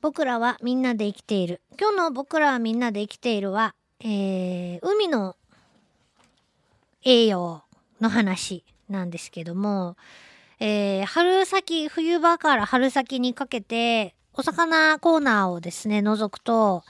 [0.00, 1.60] 僕らはみんなで生きている。
[1.78, 5.34] 今日の僕らはみんなで生きているは、えー、海の
[7.04, 7.62] 栄養
[8.00, 9.96] の話なんですけども、
[10.60, 16.84] えー、春先、冬場から春先にかけて、お魚コーナーをですね、覗くと、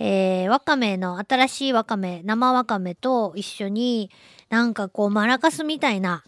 [0.00, 4.10] えー、わかめの、新しいわかめ、生わかめと一緒に、
[4.48, 6.24] なんかこう、マラカスみたいな、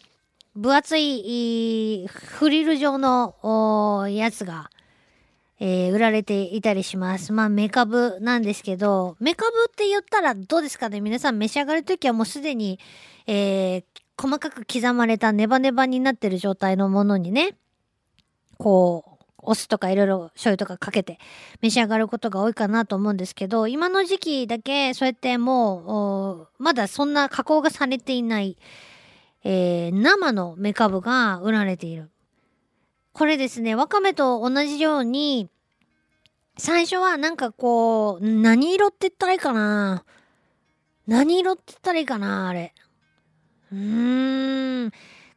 [0.54, 4.70] 分厚い、フリル状の、やつが、
[5.60, 7.32] えー、売られていたりします。
[7.34, 11.02] まあ、メカブなんですけど、メカブって言ったらどうですかね？
[11.02, 12.80] 皆さん召し上がるときはもうすでに、
[13.26, 13.84] えー、
[14.20, 17.56] 細かく刻まれたネバネバになってる状態のものにね、
[18.56, 19.10] こう、
[19.42, 21.18] お酢とかいろいろ醤油とかかけて
[21.62, 28.58] 召し上がることが多いかなと思うんですけど、今の時期だけそうやってもう、まだそんな加工がされていない、
[29.44, 32.10] えー、生のメカブが売られている。
[33.12, 35.48] これですね、わかめと同じように、
[36.56, 40.04] 最初はなんかこう、何色って言ったらいいかな？
[41.06, 42.74] 何色って言ったらいいかなあれ。
[43.72, 44.92] うーん。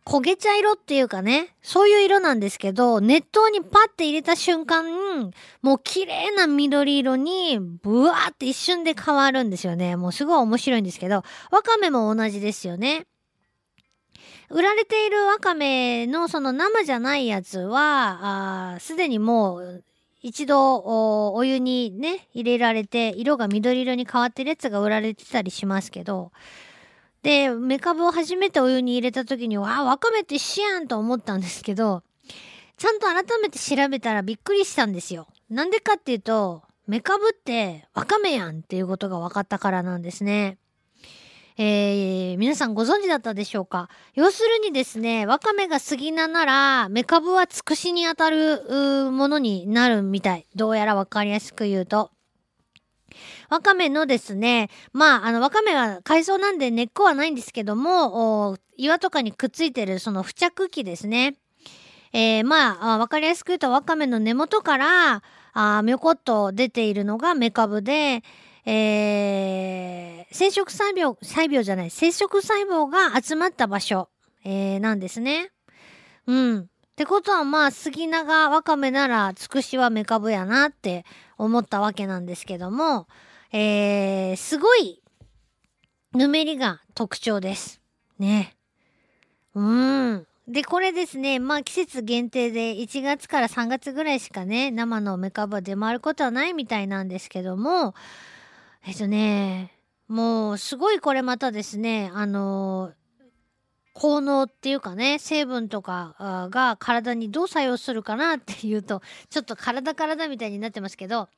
[0.06, 9.96] 焦げ茶色っていうかね、そういう色なんですけど、熱湯にパッて入れた瞬間、もう綺麗な緑色に、ブワーって一瞬で変わるんですよね。
[9.96, 13.06] もうすごい面白いんですけど、わかめも同じですよね。
[14.54, 19.84] 売られているわかめのその生じゃないやつは、すでにもう
[20.22, 26.32] 一度お湯にね、入れられて色が緑色に変わってるやつが売られてたりしますけど、
[27.24, 32.04] で、メカブを初めてお湯に入れた時に、わあ、わかめって一緒やんと思ったんですけど、
[32.78, 35.28] ちゃんと改めて調べたらびっくりしたんですよ。
[35.50, 40.58] なんでかっていうと、メカブってわかめやんっていうことが分かったからなんですね。
[41.58, 43.90] えー、皆さんご存知だったでしょうか？
[44.16, 50.48] 要するにですね、わかめが杉菜なら、メカブはつくしにあたるものになるみたい。
[50.56, 52.10] どうやらわかりやすく言うと。
[53.50, 61.36] わかめのですね、まあ、あの、わかめは海藻なんで根っこはないんですけども、岩とかにくっついてるその付着器ですね。
[62.14, 65.22] えー、まあ、わかりやすく言うと、わかめの根元から、
[65.56, 68.24] あみょこっと出ているのがメカブで、
[68.66, 74.10] えー、生殖細胞、細胞じゃない、生殖細胞が集まった場所、
[74.46, 75.52] えー、なんですね。
[76.28, 76.60] うん。
[76.94, 81.06] ってことはまあ、杉長わかめなら、つくしはメカブやなって
[81.38, 83.08] 思ったわけなんですけども、
[83.52, 85.02] えー、すごい、
[86.14, 87.82] ぬめりが特徴です。
[88.20, 88.56] ね。
[89.56, 90.28] うん。
[90.48, 97.96] で、これですね、まあ季節限定で1月から3月ぐらいしかね、生のメカブは出回ることはないみたいなんですけども、
[98.86, 99.72] えっとね、
[100.10, 102.92] もうすごいこれまたですね、あの
[103.94, 111.30] 効能っていうかね、成分とかが体にどう作用するかなっていうと、ちょっと体体みたいになってますけど、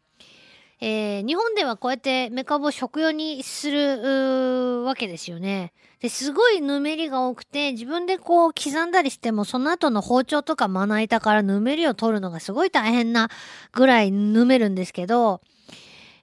[0.81, 5.71] えー、日本ではこうやってメカブを食用にするわけですよね。
[5.99, 13.29] で、すごいぬめりが多くて、自分でこう刻んだりしても、その後の包丁とかまな板からぬめりを取るのがすごい大変な
[13.71, 15.41] ぐらいぬめるんですけど、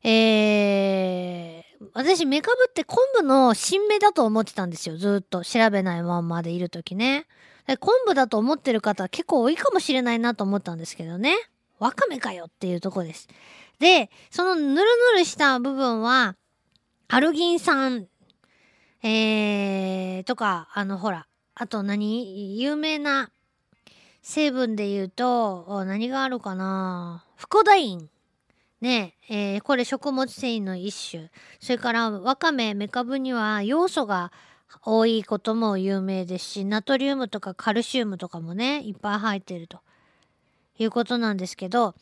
[0.04, 4.96] えー、私、メカブって昆布の新芽だと思ってたんですよ。
[4.96, 7.26] ずっと調べないままでいるときね。
[7.78, 11.36] 昆布だと思ってる方結構多いかもしれないなと思ったんですけどね。
[11.78, 13.28] わかめかよっていうとこです。
[13.78, 14.74] で、そのぬる
[15.14, 16.36] ぬるした部分は、
[17.08, 18.08] アルギン酸、
[19.02, 22.60] えー、とか、あの、ほら、あと何？
[22.60, 23.30] 有名な
[24.22, 27.24] 成分で言うと、何があるかな？
[27.36, 28.08] フコダイン。
[28.82, 31.30] ねえー、これ食物繊維の一種。
[31.60, 34.32] それからわかめ、メカブには要素が
[34.84, 39.78] 多いことも有名ですし、ナトリウムとかカルシウムとかもね、いっぱい入ってると
[40.78, 41.94] いうことなんですけど、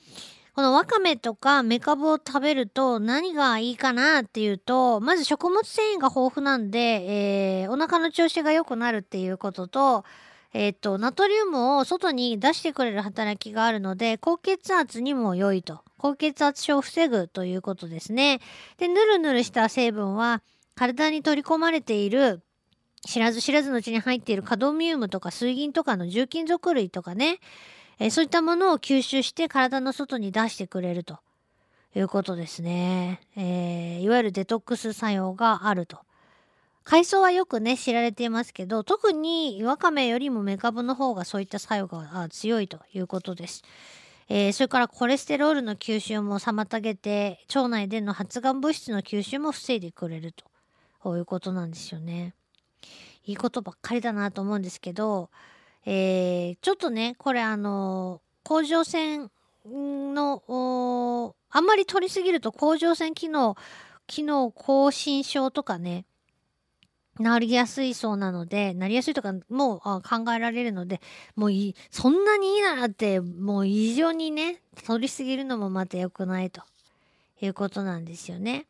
[0.55, 6.79] このわかめとかメカブを食べると何がいいかなっていうと、まず食物繊維が豊富なんで、
[7.63, 10.07] えー、お腹の調子が良くなるっていうことと、
[10.55, 15.83] えっ、ー、と、ナトリウムを外に出してくれる働きがあるので、高血圧にも良いと。
[16.01, 18.41] 高血圧症を防ぐということですね。
[18.79, 20.43] で、ぬるぬるした成分は
[20.75, 22.43] 体に取り込まれている
[23.07, 27.39] 知らず知らずのうちに入っているカドミウムとか水銀とかの重金属類とかね、
[27.99, 31.19] えー、そういったものを吸収して体の外に出してくれると
[31.95, 33.21] いうことですね。
[33.37, 35.99] えー、いわゆるデトックス作用があると。
[36.83, 43.63] 海藻はよくね、知られていますけど、特にワカメよりもメカブの方がそういった作用が強いということです。
[44.33, 50.45] えー、それからコレステロールの吸収も妨げて、腸内での発がん物質の吸収も防いでくれると。
[51.01, 52.35] こういうことなんですよね。
[53.25, 55.31] いいことばっかりだなと思うんですけど、
[55.85, 59.33] えー、ちょっとね、これあの、甲状腺
[59.67, 63.57] のあんまり取りすぎると甲状腺機能、
[64.07, 66.05] 機能更新症とかね、
[67.21, 70.03] なりやすいそうなので、なりやすいとかもう考
[70.35, 71.03] えられるので、
[71.37, 76.63] もういい、そんなにいいならって、もう異常にね、取りすぎるのもまた良くないと
[77.43, 78.67] いうことなんですよね。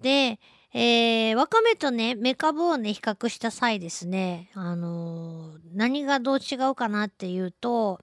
[0.00, 0.38] で、
[0.72, 8.00] えー、わかめとね、メカブをね、比較した際ですね、あのー、何がどう違うかなっていうと、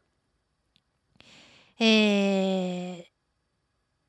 [1.80, 3.04] えー、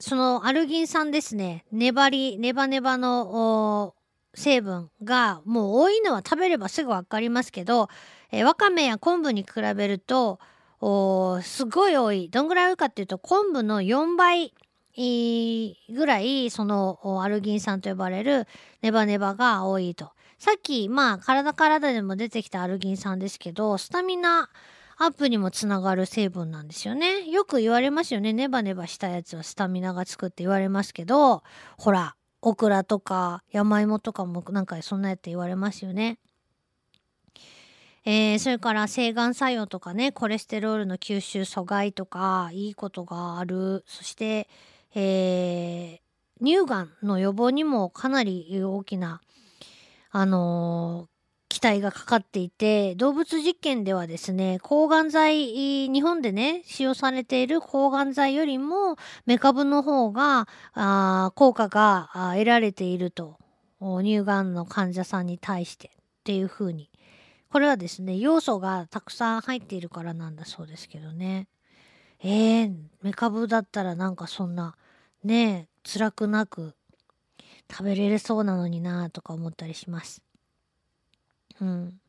[0.01, 3.95] そのアルギン酸ですね、粘り、ネバネバの
[4.37, 7.89] 成分がもう多いのは食べればすぐわかりますけど、
[8.31, 10.39] えー、わかめや昆布に比べると、
[11.43, 12.29] すごい多い。
[12.29, 14.53] どんぐらい多いかっていうと、昆布の4倍
[15.93, 18.47] ぐらい、そのアルギン酸と呼ばれる
[18.83, 20.13] ネバネバが多いと。
[20.39, 24.51] さっき、まあ、体体でも出てきたアルギン酸ですけど、スタミナ
[24.99, 27.27] アップにもつながる成分なんですよね。
[27.29, 28.35] よく言われますよね。
[28.35, 31.43] ネバネバしたやつはスタミナがつくって言われますけど、
[31.79, 32.17] ほら、
[32.47, 36.17] オクラとか山芋とかもなんかそんなやって言われますよね。
[38.05, 44.49] えー、それから制がん作用とかねコレステロールの吸収阻害とかいいことがあるそして、
[44.95, 49.21] えー、乳がんの予防にもかなり大きな
[50.13, 51.09] あの
[51.57, 63.39] 期待がかかっていて動物実験ではですね抗がん剤日本でね使用されている抗がん剤よりもメカブの方があ効果が得られていると。
[63.81, 65.89] 乳がんの患者さんに対して。
[65.89, 65.91] っ
[66.25, 66.91] ていうふうに。
[67.51, 71.49] これはですね要素がたくさん入っているからなんだそうですけどね。
[72.23, 74.77] えー、メカブだったらなんかそんな
[75.25, 76.75] ね辛くなく
[77.71, 80.26] 食べれるそうなのになとか思ったりします。
[81.61, 82.01] うん。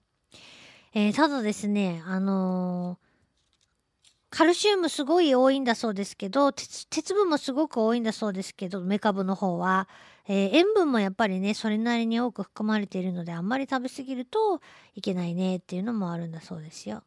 [0.94, 9.88] えー、ただですね、あのー、カルシウムすごい多いんだそうですけど、鉄鉄分もすごく多いんだそうですけど、メカブの方は。
[10.30, 14.62] えー、塩分もやっぱりね、それなりに多く含まれているので、あんまり食べ過ぎると
[14.96, 17.04] いけないねっていうのもあるんだそうですよ。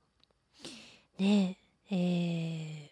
[1.18, 1.58] ね
[1.90, 2.88] え、ー、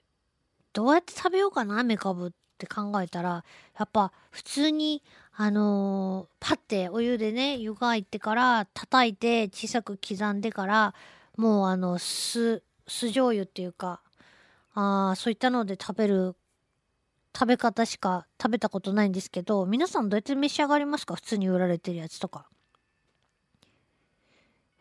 [0.75, 3.45] どうやって食べようかな、メカブってって考えたら、
[3.79, 5.03] やっぱ普通に
[5.37, 10.95] あのー、パッてお湯でね湯がいてから叩いて小さく刻んでから
[11.37, 14.01] もうあの酢酢醤油っていうか
[14.75, 16.35] あそういったので食べる
[17.33, 21.15] 食べ方しか食べたことないんですけど皆さんどうやって召し上がりますか？
[21.15, 22.49] 普通に売られてるやつとか。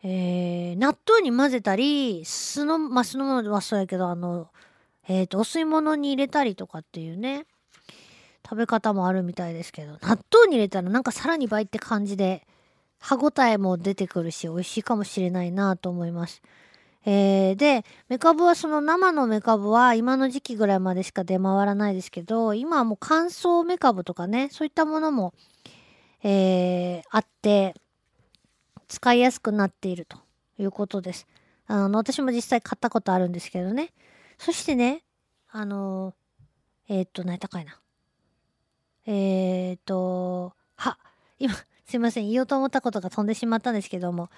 [0.02, 4.48] えー、納豆に混ぜたり酢のまあ酢の物はそうやけどあの
[5.06, 7.46] えっ、ー、とお吸い物に入れたりとかっていうね
[8.48, 12.46] 食べ方もあるみたいですけど、納豆に入れたらなんかさらに倍って感じで、
[12.98, 16.40] 歯ごたえも出てくるし、美味しいかもしれないなと思います。
[17.04, 25.34] えー、で、メカブはその生のメカブは今の時期ぐらいまでしか出回らないですけど、今はもう乾燥メカブとかね、そういったものも、
[26.22, 27.74] えー、あって、
[28.88, 30.16] 使いやすくなっていると
[30.58, 31.26] いうことです。
[31.66, 33.92] あの、私も実際買ったことあるんですけどね。
[34.38, 35.04] そしてね、
[35.50, 36.14] あの
[36.88, 37.78] えー、っと、何やったかいな。
[39.10, 40.98] えっ、と、は、
[41.38, 41.54] 今、
[41.88, 44.28] すいません、言おうと思ったことが飛んでしまったんですけども、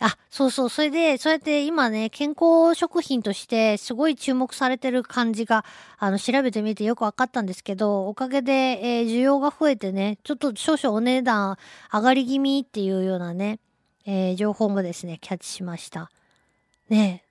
[0.00, 5.64] あ、そうそう、それで、そうやって今ね、健康食品としてすごい注目されてる感じが、
[5.96, 11.56] あの、調べてみてよく分かったんですけど、おかげで、えー、需要が増えてね、ちょっと少々お値段
[11.92, 13.60] 上がり気味っていうようなね、
[14.04, 16.10] えー、情報もですね、キャッチしました。
[16.88, 17.22] ね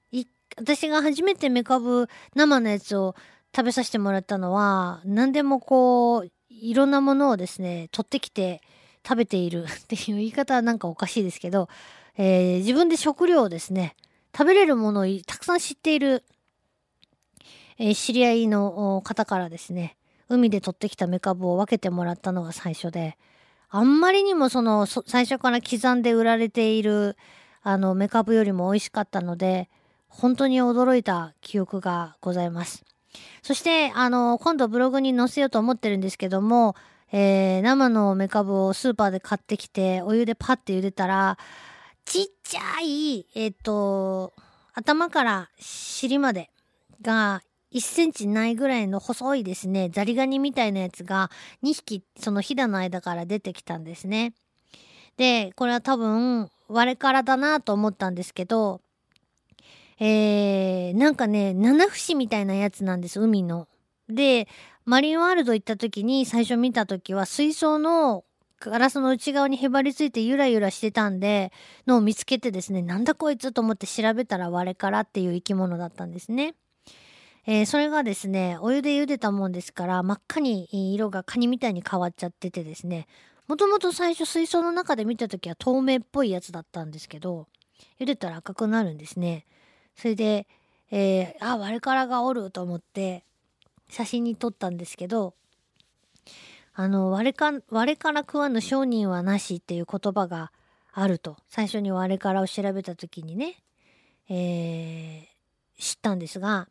[0.57, 3.15] 私が初めてメカブ生のやつを
[3.55, 8.61] 食べさせてもらったのは、何でもこう、いろんなものをですね取ってきて
[9.05, 11.69] 食べている っていう言い方はなんかおかしいですけど、
[12.17, 13.95] えー、自分で食料をですね
[14.35, 16.23] 食べれるものをたくさん知っている、
[17.77, 19.97] えー、知り合いの方からですね
[20.27, 23.17] 海で取ってきたメカブを分けてもらったのが最初で
[23.69, 27.17] あんまりにもその最初から刻んで売られている
[27.61, 29.69] あのメカブよりも美味しかったので
[30.07, 32.94] 本当に驚いた記憶がございます。
[33.41, 36.75] そして、あの、今度ブログに載せようと思ってるんですけども、
[37.11, 41.37] えー、生のメカブをスーパーで買ってきて、お湯でパッて茹でたら、
[42.05, 44.33] ちっちゃい、えっ、ー、と、
[44.73, 46.49] 頭から尻まで
[47.01, 47.41] が
[47.71, 51.29] 1センチないぐらいの細いですね、ザリガニみたいなやつが
[51.63, 54.33] 2匹そのひだの間から出てきたんですね。
[55.17, 58.81] で、これは多分、割れからだなと思ったんですけど、
[59.99, 63.67] えー、なんかね、七節みたいなやつなんです、海の。
[64.09, 64.47] で、
[64.85, 68.23] マリンワールド行った時に最初見た時は水槽の
[68.59, 71.51] ガラスの内側にへばりついてゆらゆらしてたんで、
[71.87, 76.55] のを見つけてですね、なんだこいつと思って調べたら割れからっていう生き物だったんですね。
[77.47, 83.07] えーそれがですね、お湯で茹でたもんですから、真っ赤に色がカニみたいに変わっちゃっててですね、
[83.47, 87.47] もともと最初水槽の中で見た時は透明っぽいやつだったんですけど、
[87.99, 89.45] 茹でたら赤くなるんですね。
[89.95, 90.47] それで、
[90.91, 93.23] えーあ、ワレカラがおると思って、
[93.89, 95.33] 写真に撮ったんですけど、
[96.73, 100.51] あの、我か、我から食わぬ商人はなしっていう言葉が
[100.91, 103.55] あると、最初に我からを調べた時にね、
[104.29, 105.35] えー
[105.77, 106.69] 知ったんですが、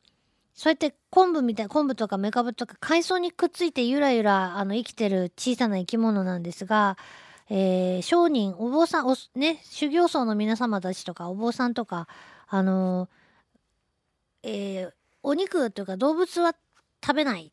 [0.54, 6.96] そうやって昆布みたい、昆布とかメカブとか海藻にくっついてゆらゆらあの生きてる小さな生き物なんですが、
[7.50, 12.08] えー商人、お坊さん、おね、修行僧の皆様たちとかお坊さんとか、
[12.48, 13.08] あの
[14.42, 14.92] えー
[15.26, 16.54] お肉というか動物は
[17.02, 17.50] 食べない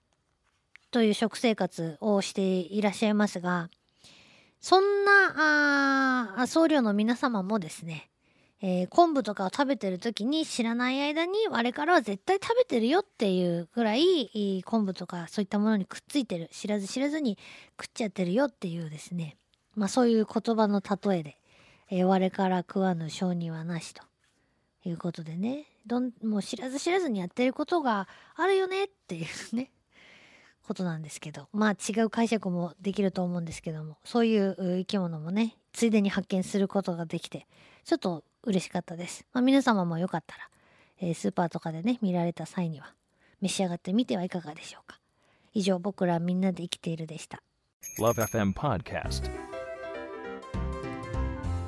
[0.92, 3.70] という食生活をしていらっしゃいますが、
[4.60, 8.10] そんなあ僧侶の皆様もですね、
[8.62, 17.38] えー昆布とかを食べてる時に知らない間に我からは絶対食べてるよっていうぐらい昆布とかそういったものにくっついてる知らず知らずに
[17.82, 19.38] 食っちゃってるよっていうですね。
[19.76, 21.38] まあそういう言葉の例えで、
[21.90, 24.04] えー我から食わぬ商人はなしと。
[24.86, 25.66] いうことでね。
[25.86, 29.72] どんもう知らず知らずにやってることがあるよねっていうね。
[30.64, 31.48] ことなんですけど。
[31.54, 33.98] まあ違う解釈もできると思うんですけども。
[34.04, 37.48] そういう生き物もねついでに発見することができて
[37.84, 40.50] ちょっと嬉しかったです、まあ、皆様もよかったら、
[41.00, 42.94] えースーパーとかでね見られた際には
[43.42, 45.00] 召し上がってみてはいかがでしょうか。
[45.54, 47.44] 以上僕らみんなで生きているでした。
[48.00, 49.51] Love FM Podcast.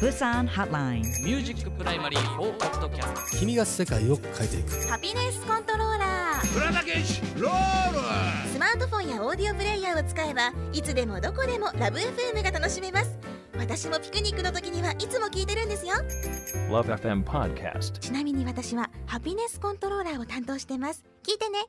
[0.00, 1.02] Busan Hotline.
[1.22, 4.88] ミュージックプライマリー4ポッドキャスト君が世界を変えていく。
[4.88, 6.46] ハピネスコントローラー。
[8.50, 13.18] スマートフォンやオーディオプレイヤーを使えばいつでもどこでもラブ f m が楽しめます。
[13.58, 15.96] 私もピクニックの時にはいつも聞いてるんですよ。
[16.70, 17.98] Love FM Podcast.
[17.98, 21.04] ちなみに私はハピネスコントローラーを担当してます。
[21.22, 21.66] 聞いてね